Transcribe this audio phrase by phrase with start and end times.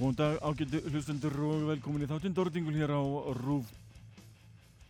[0.00, 3.04] Góðan dag ágættu hlustundur og velkomin í þáttinn Dordingul hér á
[3.36, 3.68] RÚF.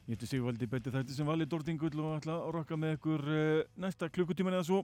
[0.06, 3.64] Ég heiti Sigvaldi Betti þætti sem vali Dordingul og ætla að rokka með ykkur uh,
[3.82, 4.78] næsta klukkutíman eða svo.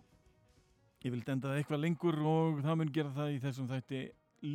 [1.04, 4.02] Ég vil enda það eitthvað lengur og það mun gera það í þessum þætti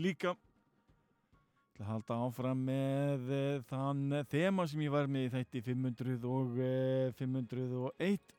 [0.01, 0.35] líka.
[0.35, 5.63] Ég ætla að halda áfram með uh, þann þema sem ég var með í þætti
[5.69, 8.35] 500 og uh, 501.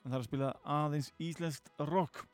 [0.00, 2.24] En það er að spila aðeins íslenskt rock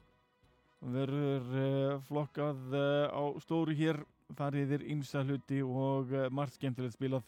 [0.92, 4.00] verður uh, flokkað uh, á stóru hér.
[4.34, 7.24] Fariðir ymsa hluti og uh, margt skemmtilegt spilað.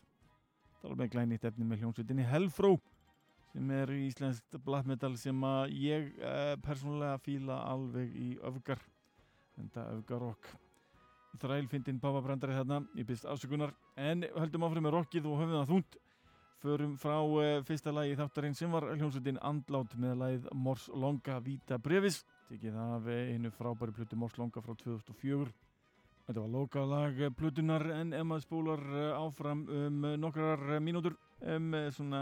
[0.85, 2.76] Er með glænýtt efni með hljómsveitinni Hellfró
[3.50, 6.11] sem er íslenskt blattmetal sem að ég
[6.62, 8.82] persónulega fíla alveg í öfgar
[9.56, 10.50] þetta öfgarokk
[11.41, 13.73] þrælfindin Baba Brandari þarna ég byrst afsökunar.
[13.97, 15.99] En höldum áfram með rockið og höfum það þúnt
[16.62, 17.17] förum frá
[17.67, 23.06] fyrsta lagi þáttarinn sem var hljómsveitin Andlát með lagið Mors Longa Vita Brevis tekið af
[23.10, 25.48] einu frábæri plötu Morslonga frá 2004
[26.26, 28.84] þetta var lokalag plötunar en ef maður spólar
[29.19, 32.20] áfram um nokkrar mínútur um svona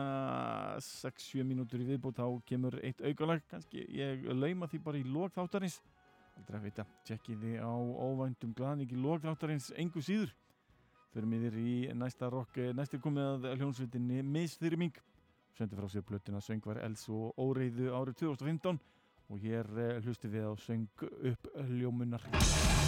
[0.81, 3.45] 6-7 mínútur í viðbútt þá kemur eitt aukalag.
[3.51, 5.79] Kannski ég lauma því bara í lók þáttarins.
[6.35, 10.33] Aldrei að vita, tjekkiði á óvæntum glaðning í lók þáttarins engu síður.
[11.15, 14.97] Fyrir miður í næsta rock næstir komið að hljónsvitinni Misþyrming
[15.55, 18.81] sendi frá sér plötuna söngvar Els og Óreiðu árið 2015
[19.29, 19.69] og hér
[20.05, 20.89] hlusti við á söng
[21.33, 22.84] upp hljómunar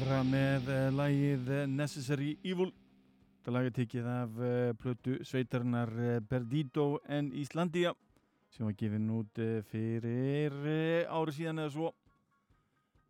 [0.00, 2.70] óværa með uh, lagið eh, Necessary Evil.
[3.40, 7.92] Þetta lag er tekið af uh, plötu sveitarinnar uh, Perdido en Íslandia
[8.54, 10.56] sem var gefin út fyrir
[11.04, 11.90] ári síðan eða svo.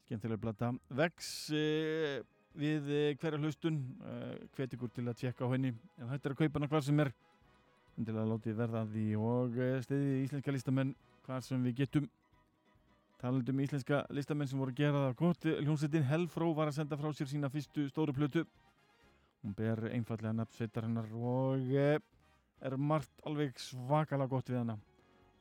[0.02, 1.30] Skemmtilega blata vex
[2.60, 2.90] við
[3.22, 3.78] hverja hlustun
[4.56, 5.72] hvet ykkur til að tjekka á henni.
[5.96, 7.12] Þetta er að kaupa hana hvað sem er.
[8.00, 10.92] Til að láti verða því og stiði íslenska listamenn
[11.24, 12.10] hvað sem við getum
[13.20, 15.42] Talandum íslenska listamenn sem voru að gera það gott.
[15.60, 18.46] Hljómsveitin Helfró var að senda frá sér sína fyrstu stóru plötu.
[19.44, 21.98] Hún ber einfallega nafnsveitar hennar og eh,
[22.64, 24.78] er margt alveg svakalega gott við hana.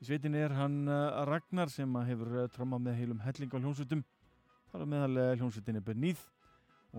[0.03, 4.03] Í sveitin er hann eh, Ragnar sem hefur eh, trommað með heilum helling á hljómsveitum.
[4.73, 6.25] Það er meðal hljómsveitin er Beníð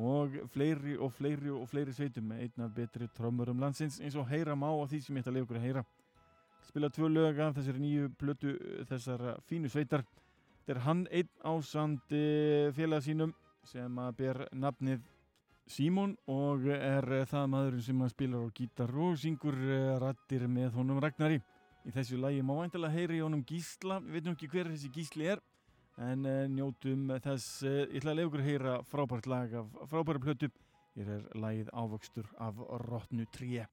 [0.00, 4.56] og fleiri og fleiri og fleiri sveitum með einna betri trommurum landsins eins og heyra
[4.56, 5.84] má á því sem ég ætla að leiða okkur að heyra.
[6.64, 8.56] Spila tvö lög af þessari nýju plötu
[8.88, 10.08] þessara fínu sveitar.
[10.70, 12.18] Þetta er hann einn ásandi
[12.76, 13.32] félag sínum
[13.66, 15.00] sem að ber nafnið
[15.66, 20.78] Símón og er það maðurinn sem að spila á gítar og syngur eh, rattir með
[20.78, 21.40] honum Ragnari.
[21.82, 25.42] Í þessu lagi máæntilega heyri í honum Gísla, við veitum ekki hver þessi Gísli er
[25.98, 30.54] en eh, njótum þess, eh, ég ætla að að heyra frábært lag af frábæra plötu.
[30.94, 33.66] Hér er lagið Ávöxtur af Rottnu 3.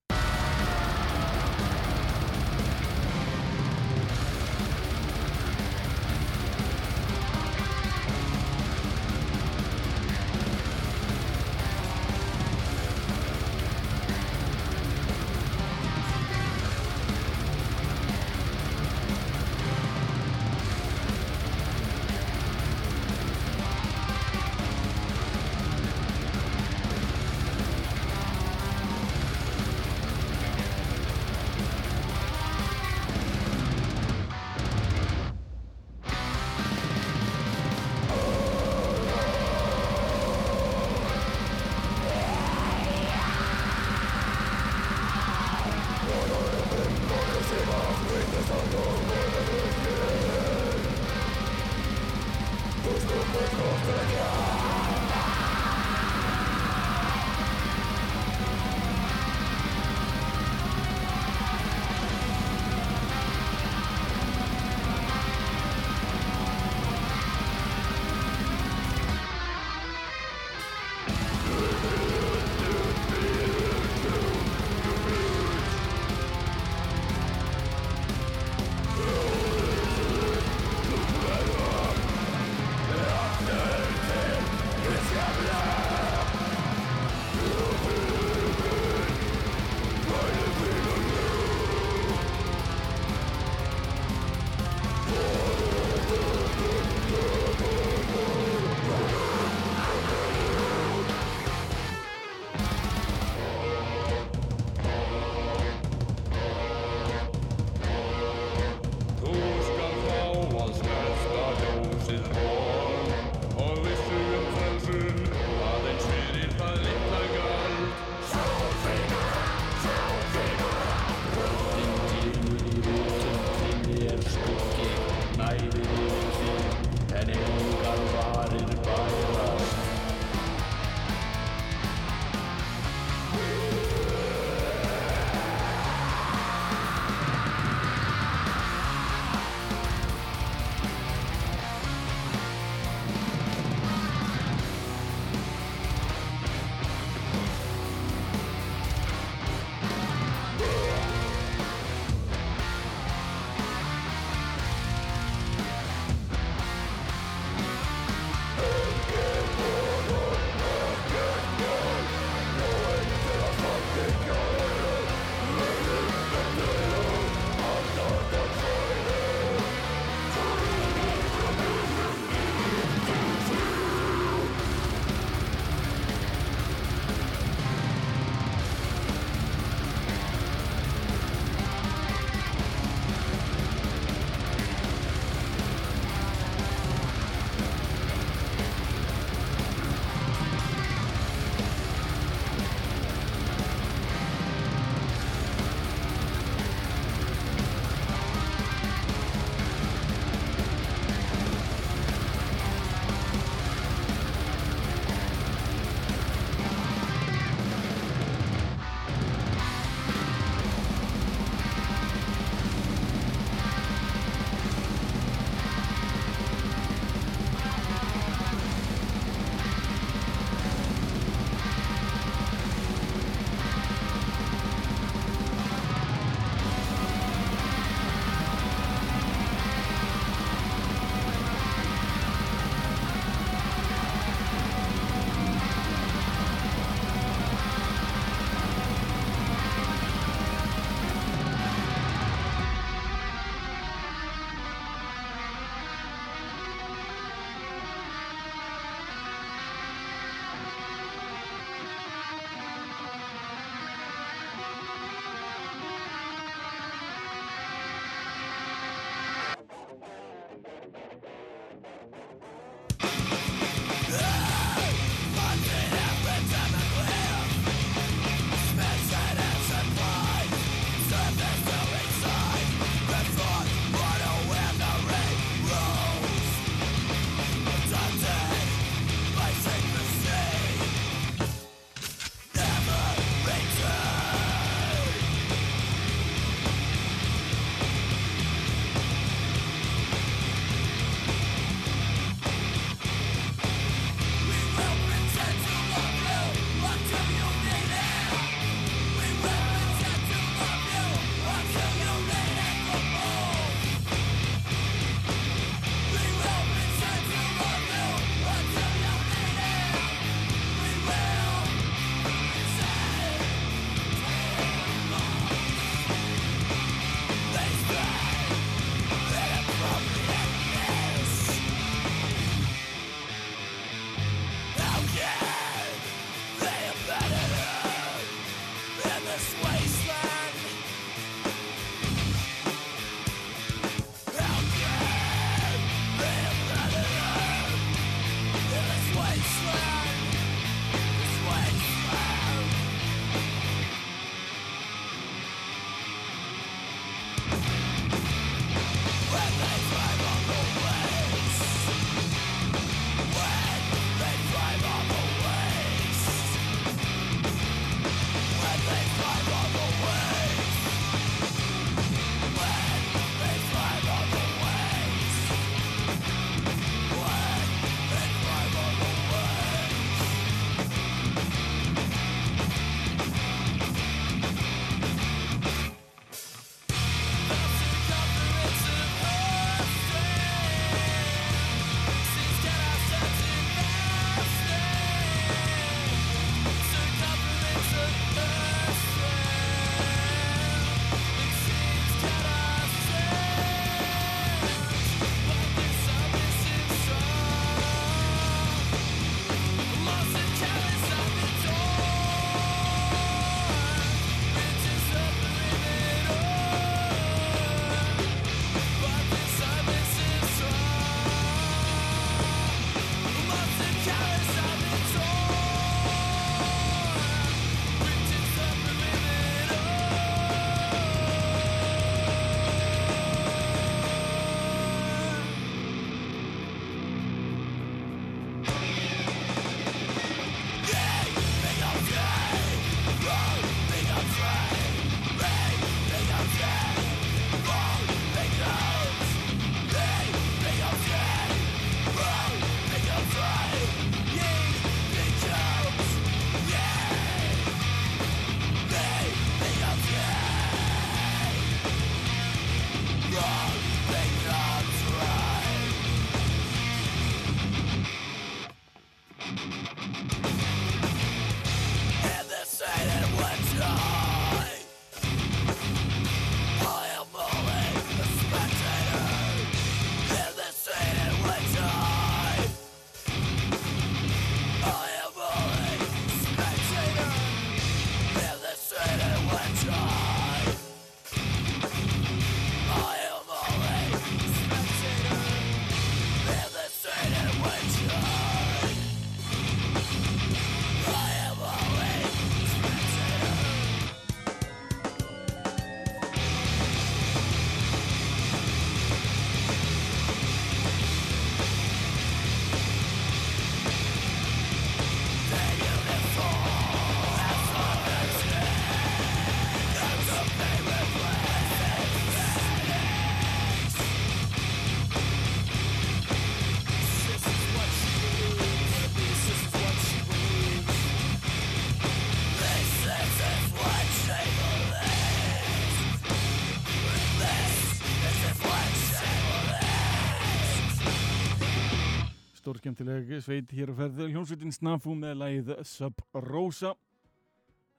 [532.87, 534.19] skemmtileg sveit hér á ferð.
[534.31, 536.93] Hljómsveitin Snafu með lagið Sub Rosa.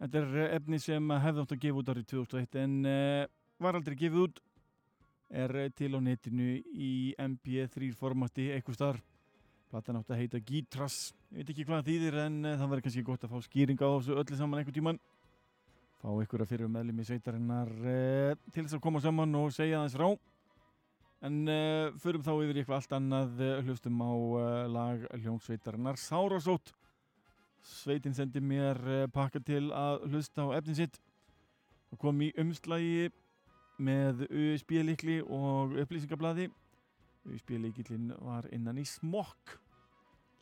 [0.01, 3.27] Þetta er eh, efni sem hefði átt að gefa út árið 2001 en uh,
[3.61, 4.41] var aldrei gefið út.
[5.29, 9.05] Er eh, til á netinu í MP3 formati eitthvað starf
[9.69, 13.27] Platan átt að heita Gítras ég veit ekki hvað þýðir en það verður kannski gott
[13.27, 15.01] að fá skýring á þessu öllu saman einhver tíman
[16.01, 17.75] fá einhverja fyrir meðlum í sveitarinnar
[18.49, 20.09] til þess að koma saman og segja þess frá
[21.19, 26.71] En uh, förum þá yfir eitthvað allt annað uh, hlustum á uh, lag hljómsveitarinnar Sárasótt.
[27.67, 31.01] Sveitin sendi mér uh, pakka til að hlusta á efnin sitt.
[31.91, 33.09] Það kom í umslægi
[33.83, 36.53] með USB-likli og upplýsingablaði.
[37.27, 39.57] USB-likillin var innan í smokk.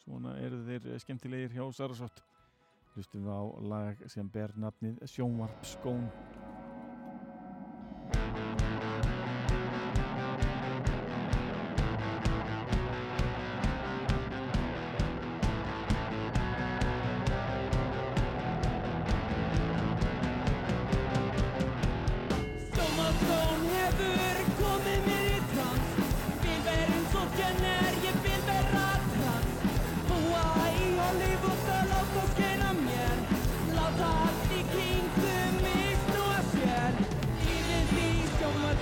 [0.05, 2.21] Svona eru þeir skemmtilegir hjá Sárasótt.
[2.93, 6.05] Hlustum við á lag sem ber nafnið Sjónvarpskón.
[6.05, 6.46] Sjónvarpsskón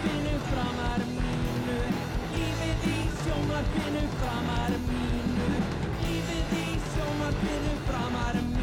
[0.05, 1.77] sjónvarpinu framar mínu
[2.35, 5.47] Lífið í sjónvarpinu framar mínu
[6.03, 8.54] Lífið í sjónvarpinu framar mínu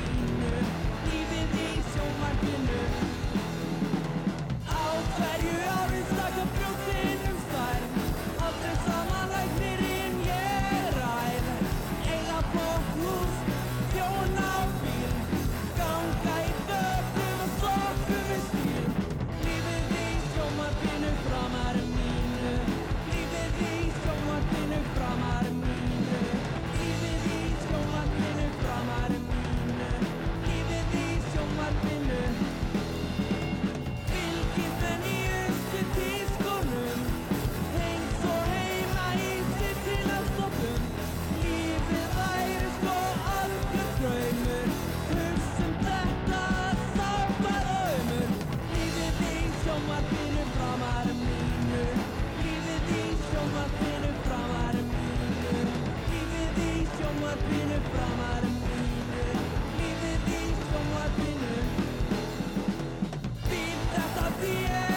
[64.43, 64.90] Yeah!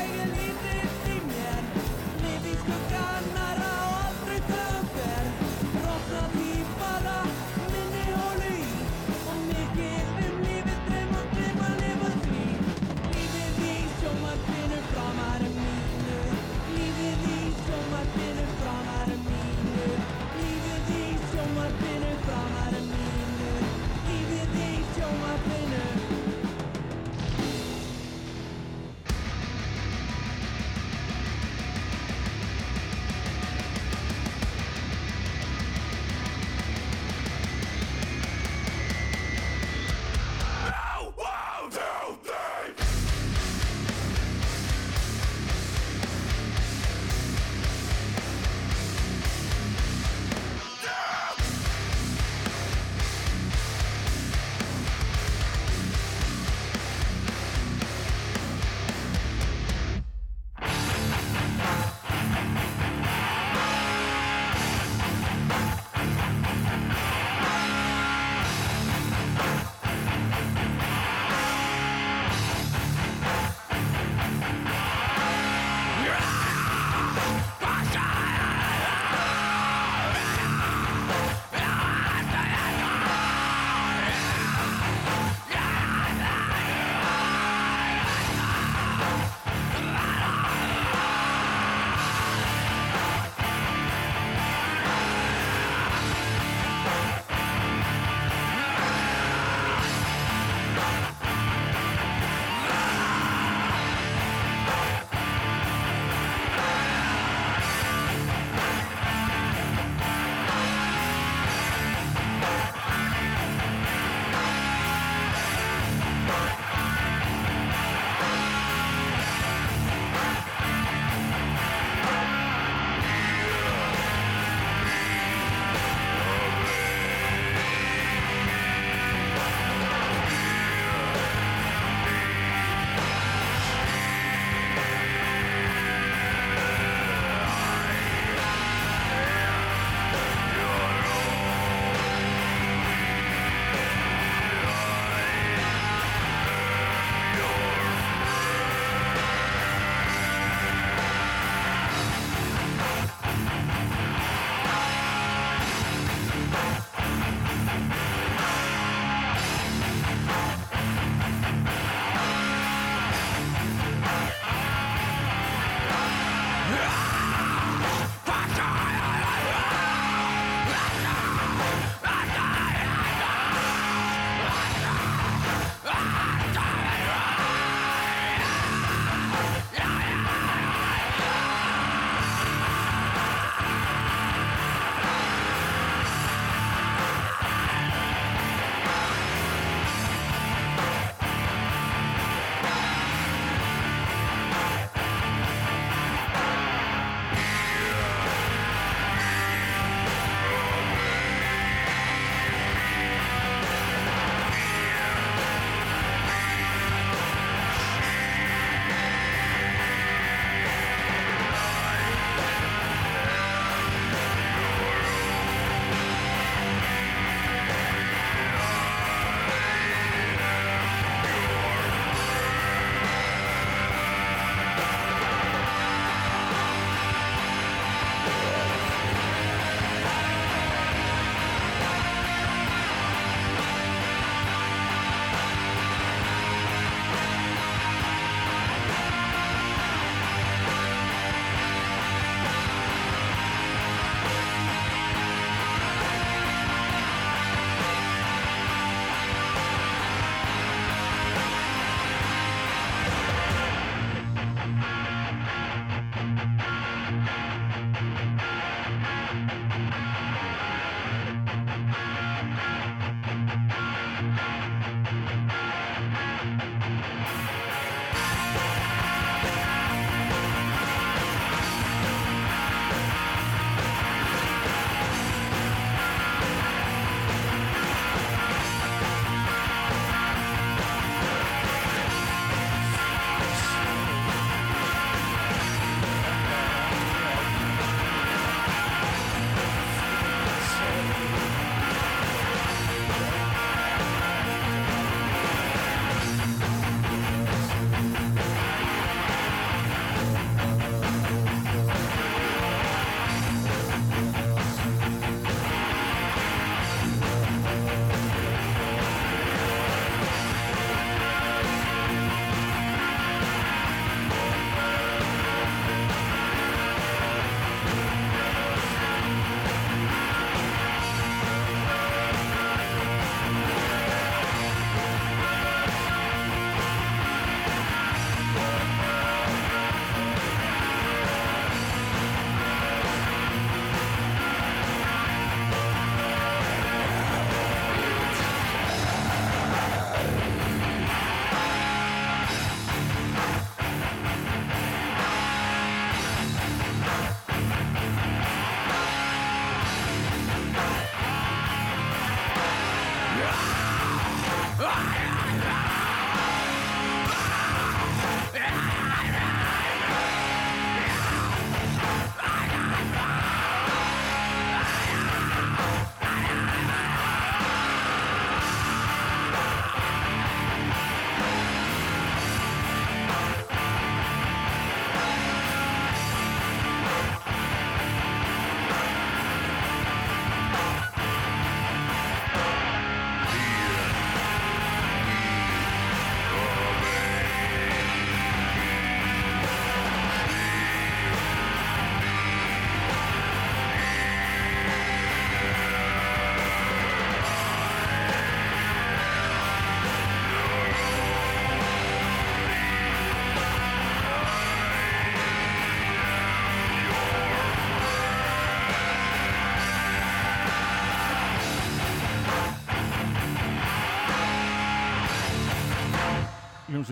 [25.23, 25.94] up in a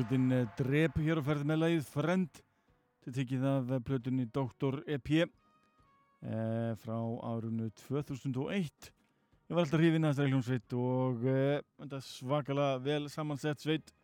[0.02, 2.38] Hljómsveitin eh, Drep hér á ferð með lagið Friend
[3.04, 4.80] til tekið af eh, plötunni Dr.
[4.90, 8.88] EP eh, frá árunu 2001
[9.46, 13.94] Ég var alltaf hrifin að þessari hljómsveit og eh, þetta er svakalega vel samansett sveit.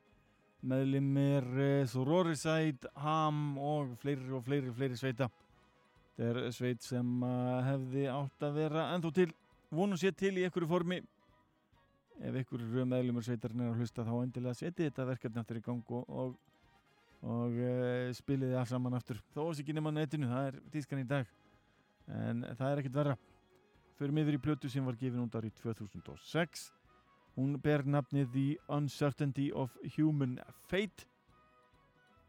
[0.63, 5.27] Meðlimir eh, Sororiside, Ham og fleiri og fleiri, fleiri sveita.
[6.15, 7.27] Þetta er sveit sem
[7.73, 9.33] hefði átt að vera ennþá til
[9.75, 11.03] vonum sér til í einhverju formi
[12.24, 15.92] ef ykkur meðlumur sveitarinn er að hlusta þá endilega setið þetta verkefni aftur í gang
[15.98, 16.33] og, og,
[17.22, 19.20] og uh, spilið það saman aftur.
[19.35, 21.31] Þó er ekki nema netinu, það er tískan í dag.
[22.09, 23.18] En það er ekkert verra.
[23.98, 26.68] Fyrir miður í plötu sem var gefin út árið 2006
[27.38, 31.07] hún ber nafnið The Uncertainty of Human Fate.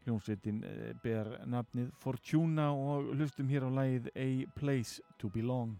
[0.04, 5.74] Hljómsveitin eh, ber nafnið Fortuna og hlustum hér á lagið A Place to Belong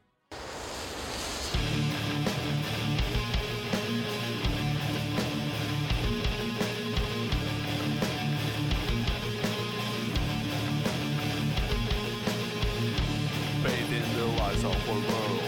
[14.62, 15.40] in the lights of our world.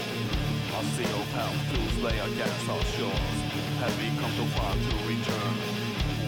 [0.73, 3.39] A sea of help to slay against our shores.
[3.79, 5.55] Have we come too far to return?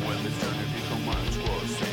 [0.05, 1.84] When this journey become much worse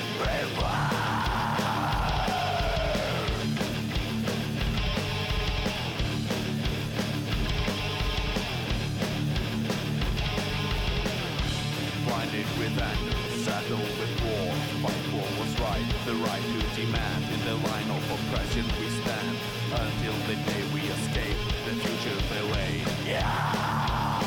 [12.58, 14.52] with anger, saddled with war.
[14.82, 17.24] Fight for what's right, the right to demand.
[17.34, 19.36] In the line of oppression we stand.
[19.72, 22.74] Until the day we escape, the future they lay.
[23.06, 23.24] Yeah,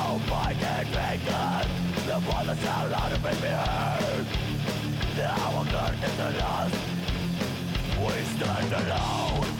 [0.08, 0.88] oh my God,
[1.28, 1.68] God.
[2.08, 4.26] The father sound out of me heard.
[5.18, 6.76] Now our curtains are lost.
[8.00, 9.55] We stand alone.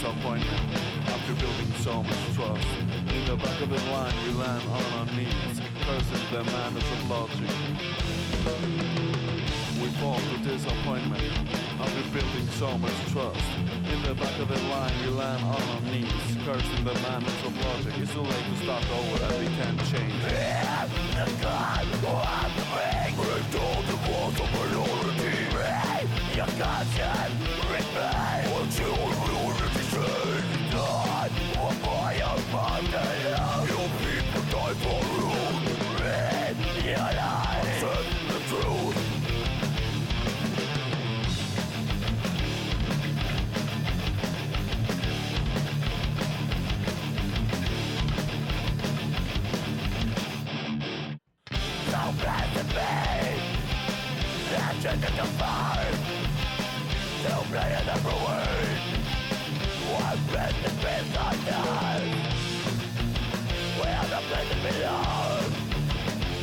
[0.00, 0.60] Disappointment
[1.08, 2.66] After building so much trust
[3.14, 7.10] In the back of the line we land on our knees Cursing the madness of
[7.10, 7.50] logic
[9.80, 11.22] we fall to disappointment
[11.80, 13.40] after building so much trust.
[13.90, 16.12] In the back of the line, we land on our knees,
[16.44, 17.94] cursing the madness of logic.
[17.96, 20.20] It's too late to start over, and we can't change.
[20.22, 23.16] the God who has the ring,
[23.88, 25.50] the walls of minority.
[26.36, 27.49] Your conscience,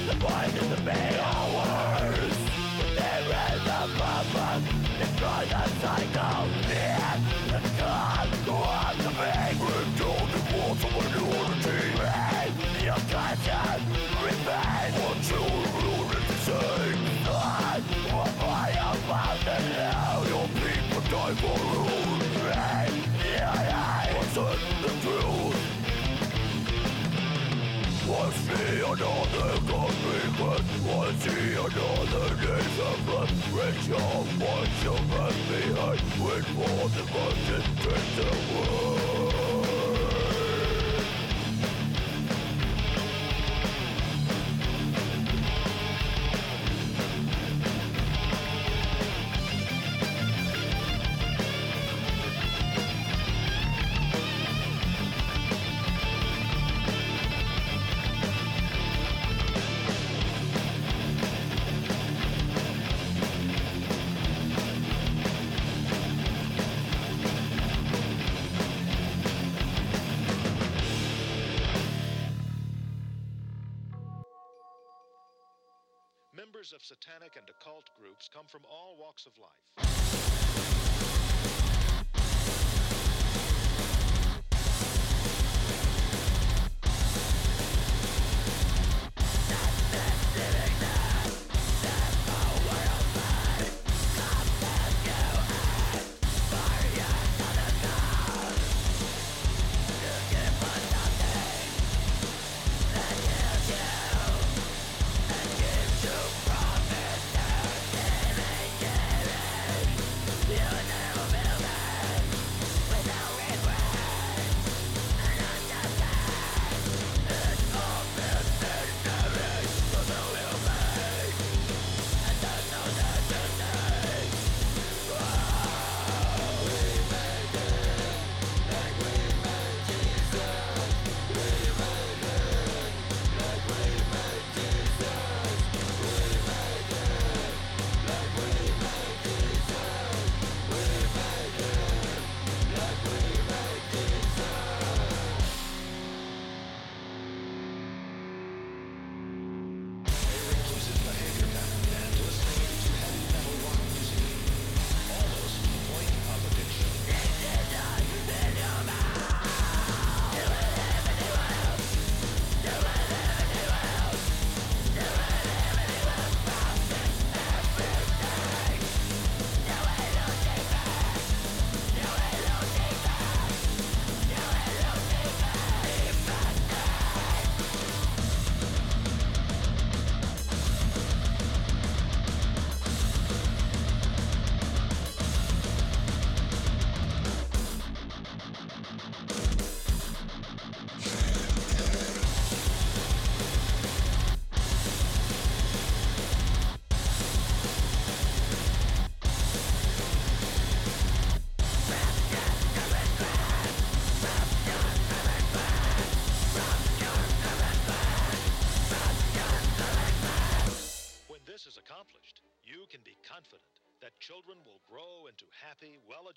[0.07, 0.69] the point is
[2.95, 4.65] There is a purpose
[4.99, 6.36] Destroy the cycle
[28.47, 36.47] see another but I see another nation but Rich of what you left behind With
[36.55, 37.63] more than much in
[38.15, 39.26] the world
[76.83, 79.86] satanic and occult groups come from all walks of life.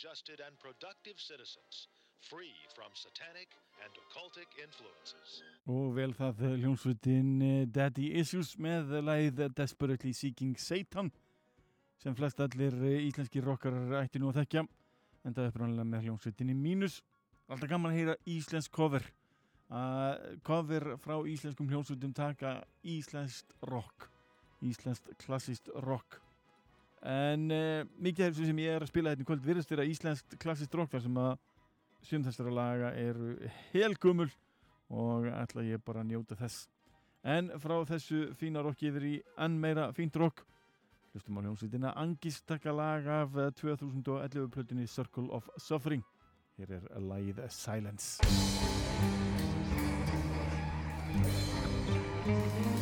[0.01, 1.89] Well-adjusted, and productive citizens,
[2.21, 3.49] free from satanic
[3.85, 5.43] and occultic influences.
[5.69, 11.11] Og vel það hljómsveitin eh, Daddy Issues með lagið Desperately Seeking Satan
[12.01, 14.65] sem flest allir eh, íslenski rockar ætti nú að þekkja
[15.25, 17.01] en það er uppræðanlega með hljómsveitinni mínus.
[17.51, 19.05] Alltaf gaman að heyra íslensk cover.
[19.71, 24.09] Uh, cover frá íslenskum hljómsveitum taka íslenskt rock
[24.67, 26.19] íslenskt klassist rock
[27.07, 29.87] en uh, mikið af þessu sem ég er að spila hérna í kvöld virðist vera
[29.89, 31.33] íslenskt klassist rock þar sem að
[32.05, 33.35] sum þessara laga eru
[33.73, 34.29] helgumul
[34.91, 36.69] og ætla ég bara að njóta þess.
[37.23, 40.45] En frá þessu fína rocki yfir í enn meira fínt rock
[41.13, 46.05] hlustum á hljómsveitina Angist taka lag af eh, 2011 plötunni Circle of Suffering.
[46.57, 48.21] Hér er lagið Silence.
[52.31, 52.80] Utopia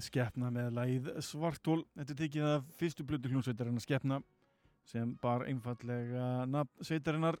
[0.00, 1.82] en skeppna með læð Svartól.
[1.98, 4.20] Þetta er tekið af fyrstu blödu hljónsveitarinnar skeppna
[4.88, 7.36] sem bar einfallega nafn sveitarinnar.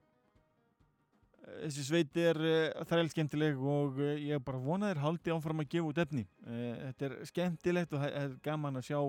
[1.64, 5.70] Þessi sveit er eh, þræl skemmtileg og eh, ég bara vona þér haldi áfram að
[5.72, 6.26] gefa út efni.
[6.46, 9.00] Eh, þetta er skemmtilegt og það er gaman að sjá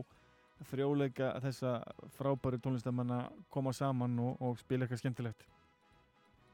[0.72, 1.74] þrjóleika að þessa
[2.16, 3.20] frábæri tónlistamanna
[3.54, 5.46] koma saman og, og spila eitthvað skemmtilegt.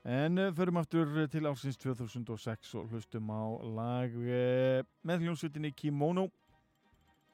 [0.07, 3.43] En förum aftur til ársins 2006 og hlustum á
[3.75, 4.13] lag
[5.03, 6.29] með hljómsveitinni Kimono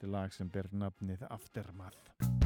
[0.00, 2.43] til lag sem ber nafnið Aftermath.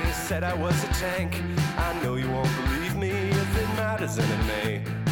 [0.00, 1.42] he said I was a tank.
[1.78, 5.05] I know you won't believe me if it matters, and it may.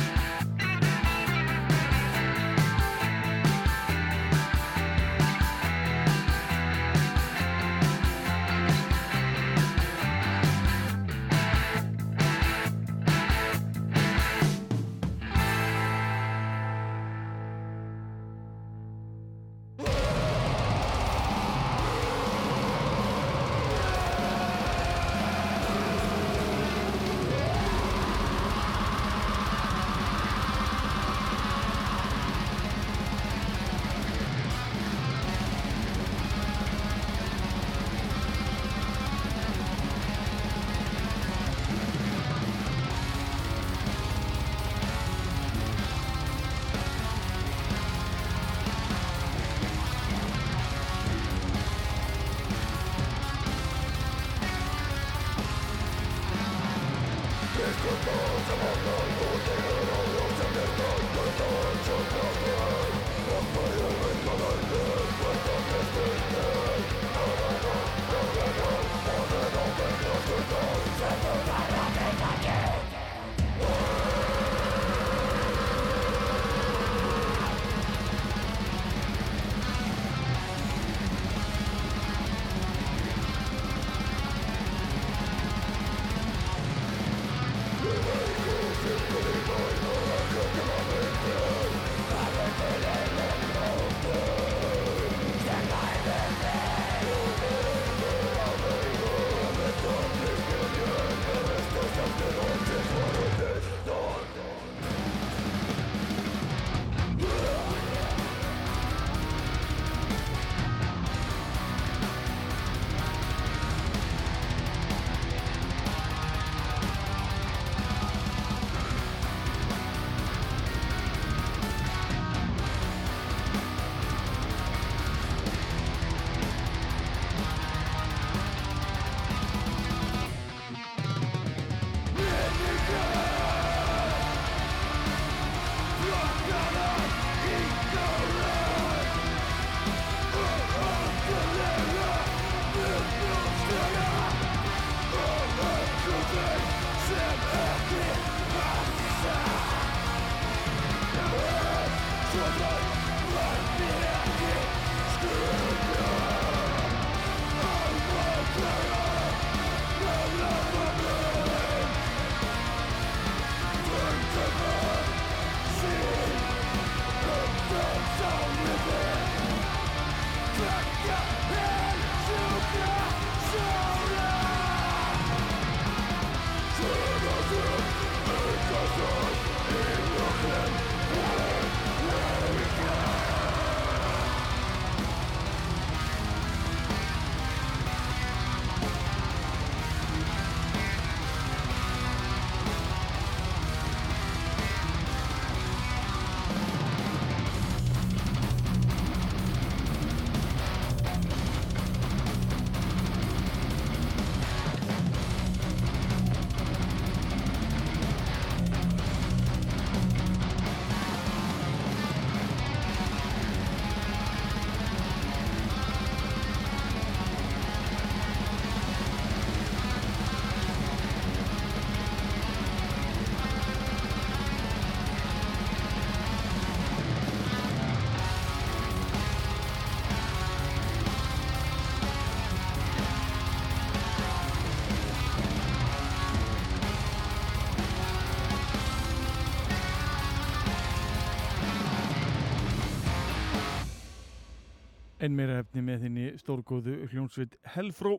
[245.24, 248.18] Enn meira efni með þinni stórgóðu hljónsveit Helfró.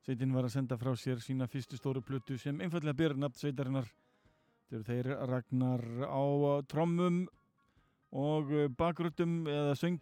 [0.00, 3.90] Sveitin var að senda frá sér sína fyrstu stóru plötu sem einfallega ber nafn sveitarinnar.
[4.70, 6.24] Þeir þeir ragnar á
[6.72, 7.20] trommum
[8.16, 10.00] og bakröttum eða söng.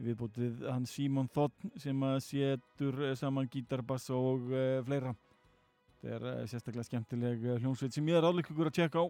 [0.00, 5.12] Við bútið hann Símon Þotn sem að setur saman gítar, bass og uh, fleira.
[6.00, 9.06] Þetta er uh, sérstaklega skemmtileg uh, hljónsveit sem ég er áleikur að tjekka á.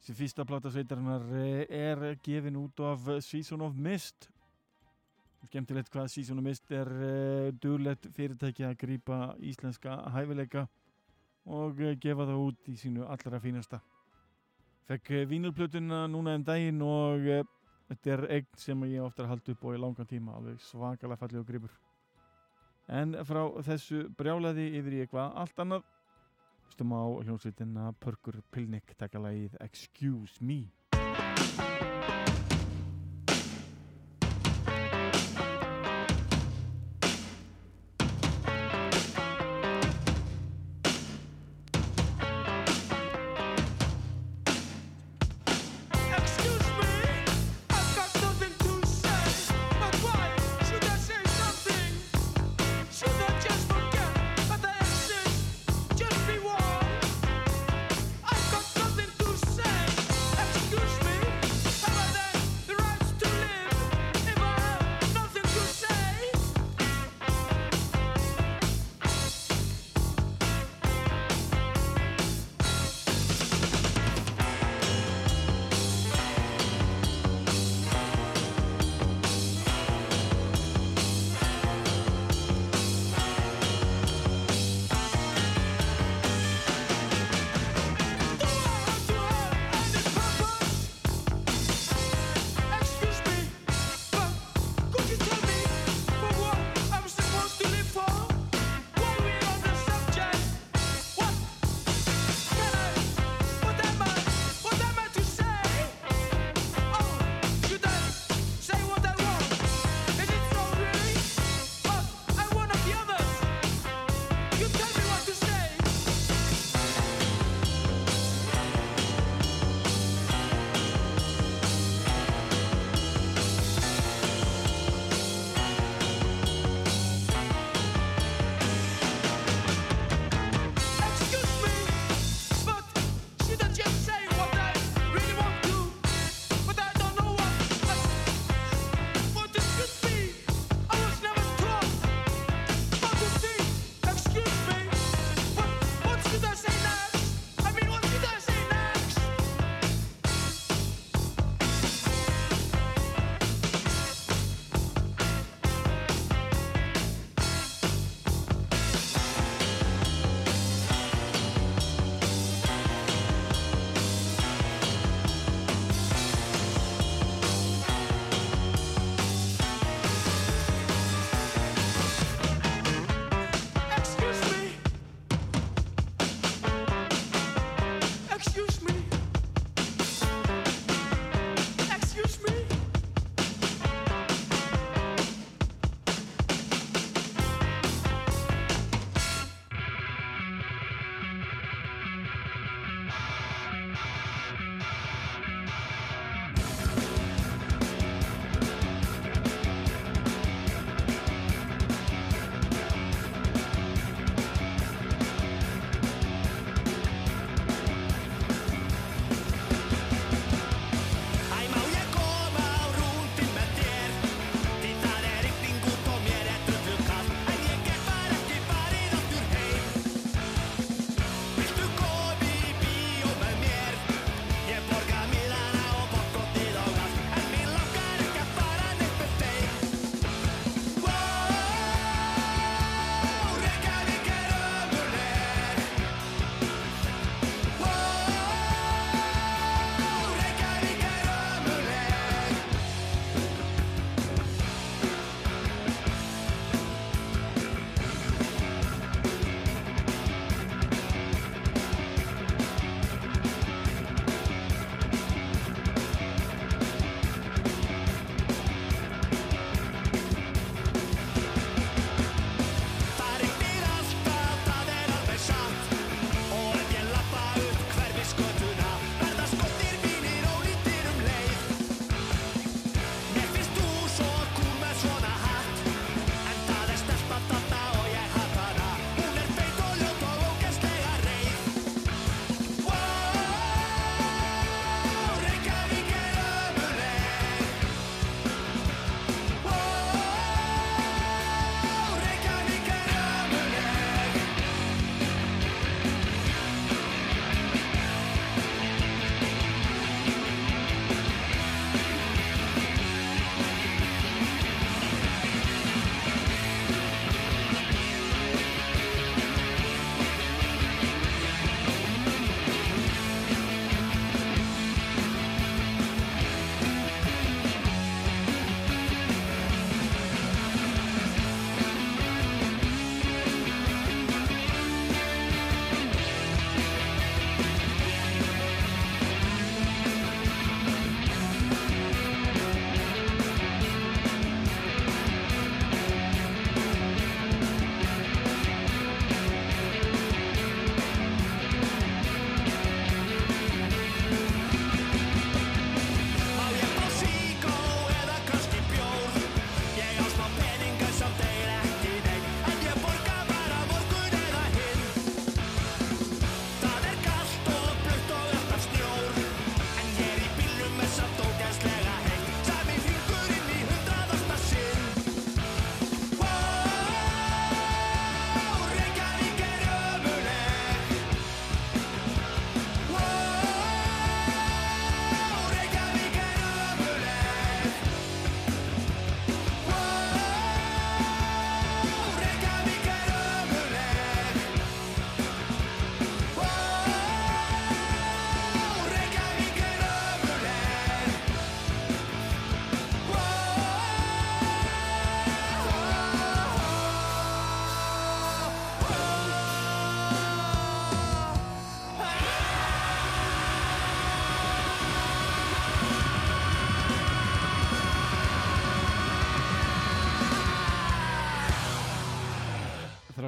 [0.00, 4.31] Þessi fyrsta plata sveitarinnar uh, er gefin út af Season of Mist
[5.48, 10.66] skemmtilegt hvað Season of Mist er uh, duglegt fyrirtæki að grípa íslenska hæfileika
[11.46, 13.80] og uh, gefa það út í sínu allra fínasta.
[14.90, 17.26] Fekk uh, vínulplötuna núna um daginn og
[17.90, 21.20] þetta er eign sem ég ofta að halda upp á í langan tíma alveg svakalega
[21.24, 21.80] fallið og gripur.
[22.92, 25.88] En frá þessu brjálaði yfir í eitthvað allt annað.
[26.72, 30.62] Stum á hljómsveitina Pörkur Pilnik taka lagið Excuse Me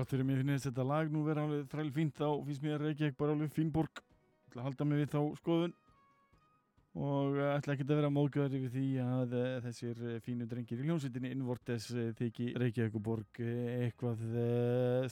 [0.04, 3.16] þrátt fyrir mér finnst þetta lag nú vera alveg þræl fínt þá finnst mér Reykjavík
[3.16, 4.02] bara alveg fín borg
[4.50, 5.72] ætla að halda mig við þá skoðun.
[6.94, 10.82] Og eh, ætla ekki að vera móðgöður yfir því að eh, þessir eh, fínu drengir
[10.82, 14.26] í hljómsveitinni Invortes eh, þykji Reykjavíkuborg eitthvað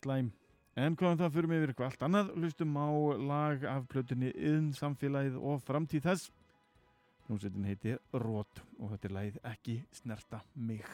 [0.02, 0.28] slæm.
[0.76, 2.30] En hvaðan það fyrir mig yfir eitthvað allt annað.
[2.36, 2.88] Hlustum á
[3.32, 6.28] lag af plötunni Yðn samfélagið og framtíð þess.
[7.26, 10.86] Hljómsveitin heitir Rót og þetta er lagið ekki snerta mig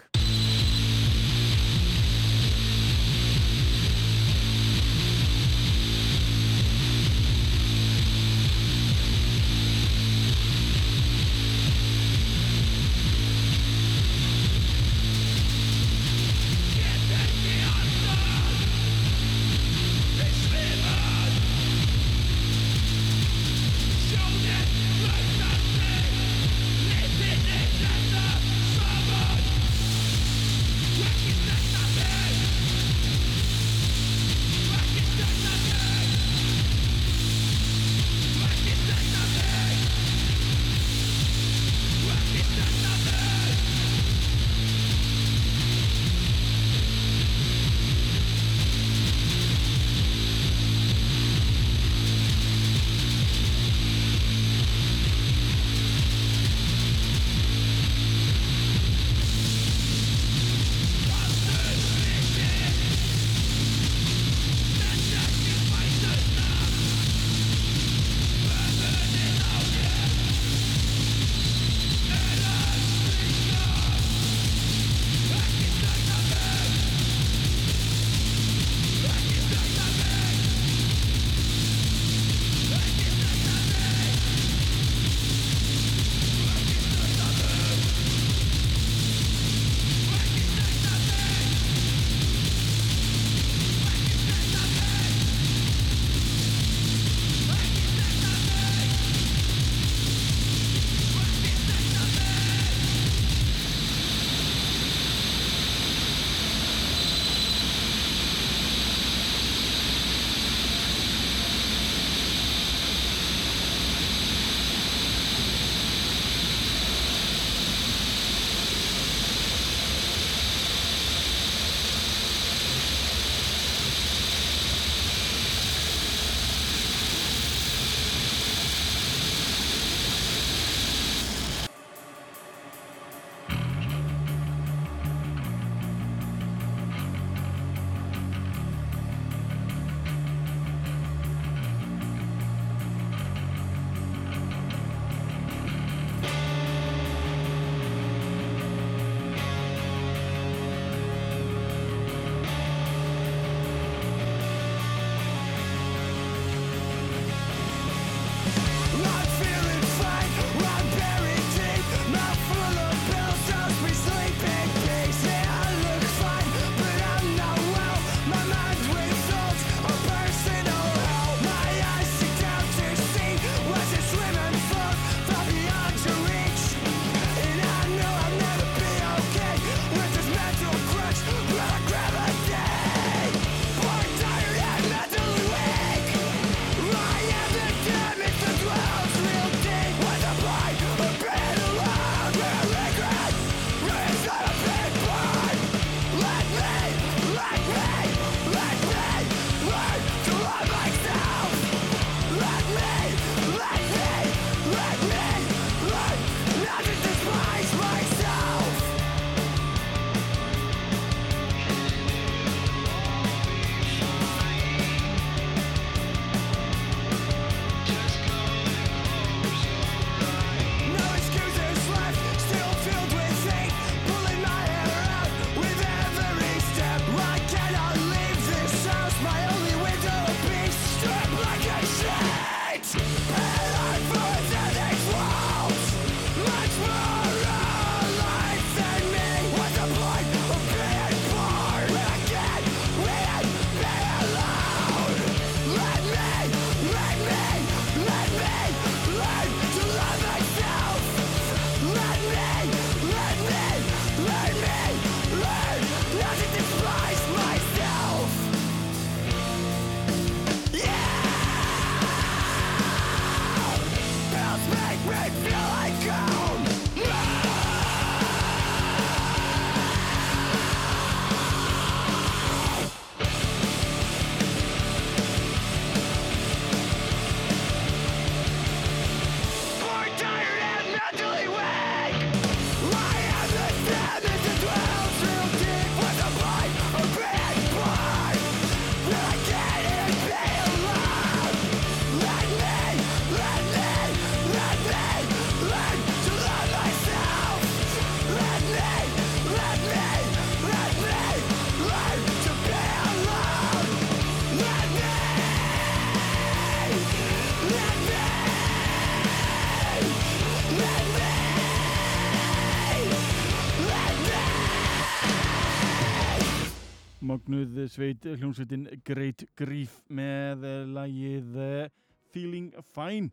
[317.93, 321.91] sveit hljómsveitin Great Grief með eh, lagið eh,
[322.33, 323.31] Feeling Fine.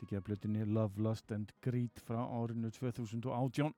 [0.00, 3.72] Tekið að blötinni Love, Lust and Greed frá árinu 2018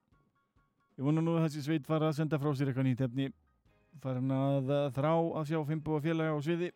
[0.95, 3.27] Ég vona nú að þessi sveit fara að senda frá sér eitthvað nýtt efni.
[4.03, 6.71] Farin að eh, þrá að sjá Fimbo og félaga á sviði.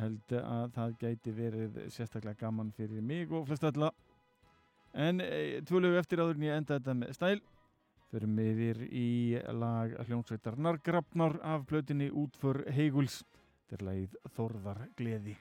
[0.00, 3.90] Held að það gæti verið sérstaklega gaman fyrir mig og flest alla.
[4.94, 5.22] En
[5.66, 7.38] tvölu eftir áður en ég enda þetta með stæl
[8.10, 13.20] Förum yfir í lag hljómsveitarnar Grafnar af plötinni Útför Heiguls.
[13.70, 15.36] Er lagið Þorðar Gleði.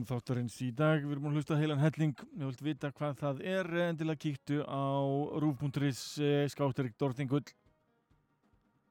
[0.00, 1.02] Að lókum þáttarins í dag.
[1.04, 2.14] Við erum að hlusta heilan helling.
[2.32, 3.66] Við vilt vita hvað það er.
[3.90, 5.04] Endilega kíktu á
[5.42, 7.44] rúf.is skátterik Dortingull.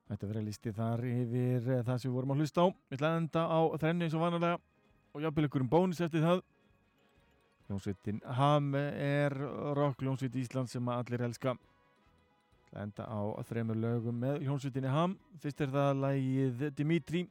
[0.10, 2.68] Þetta verður listi þar yfir eh, það sem við vorum að hlusta á.
[2.90, 4.60] Við ætla að enda á þrennu eins og vanalega
[5.14, 6.44] og jafnvel ykkur um bónus eftir það.
[7.70, 9.36] Ljónsveitin Ham er
[9.78, 11.56] rock ljónsveit Ísland sem að allir elska.
[12.70, 15.18] Við ætla að enda á þremur lögum með ljónsveitinni Ham.
[15.42, 17.28] Fyrst er það lagið Dimitri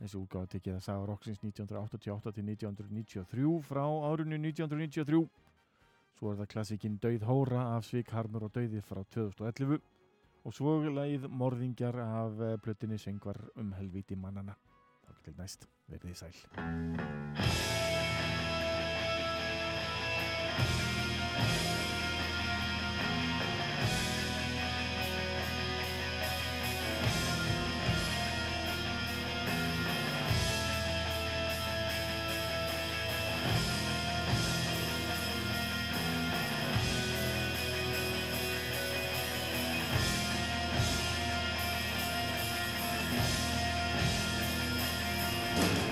[0.00, 5.22] þessi útgáða tekið að saga Roxins 1988 til 1993 frá árunni 1993
[6.18, 9.80] svo er það klassikinn Dauð Hóra af Svik Harmur og Dauði frá 2011
[10.44, 14.56] og svo lagið Morðingjar af eh, plötinni Söngvar um helvíti mannana
[15.04, 17.69] þá til næst, verðið sæl
[45.56, 45.89] Bye.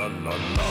[0.00, 0.69] la la la.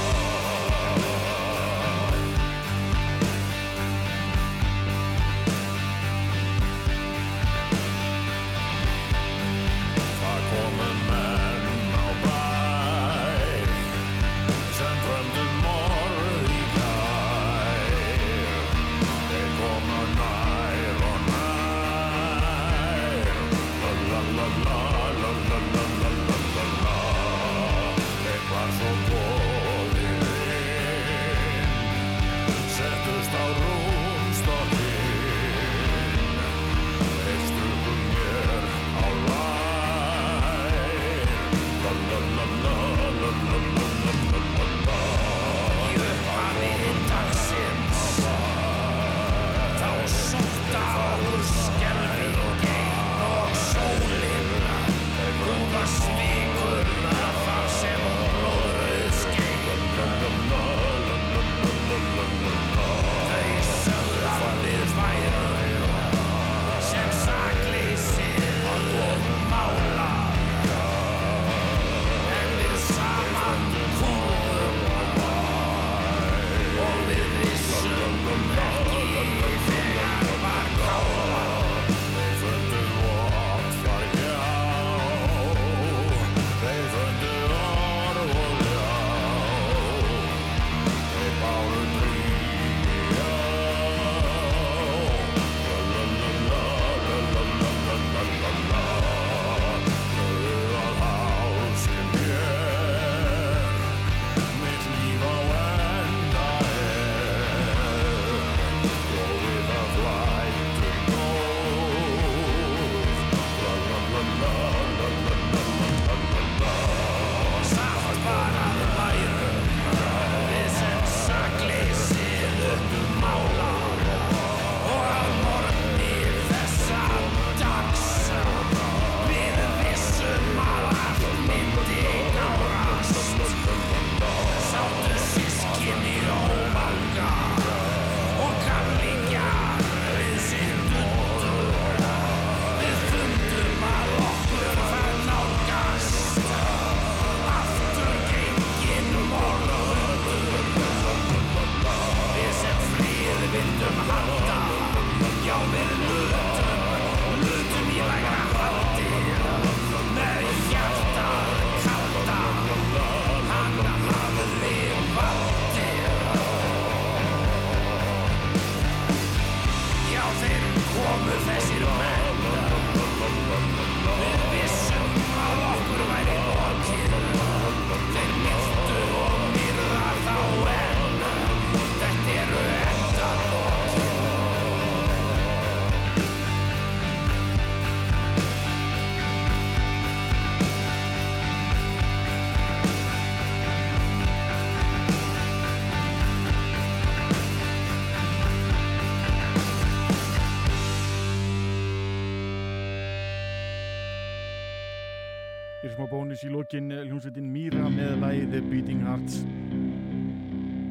[206.29, 209.39] tónlist í lokin eh, hljómsveitin Mýra með læði The Beating Hearts.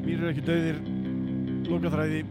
[0.03, 0.81] Mýra er ekki döðir
[1.69, 2.25] lokaþræði.